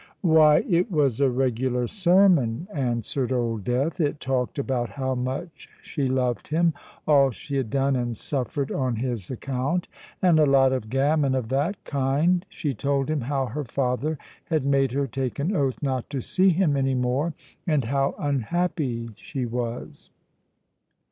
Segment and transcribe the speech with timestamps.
[0.21, 3.99] "Why, it was a regular sermon," answered Old Death.
[4.01, 9.29] "It talked about how much she loved him—all she had done and suffered on his
[9.29, 12.47] account—and a lot of gammon of that kind.
[12.49, 16.49] She told him how her father had made her take an oath not to see
[16.49, 17.35] him any more,
[17.67, 20.09] and how unhappy she was.